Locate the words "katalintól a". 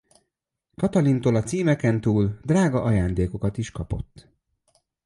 0.75-1.43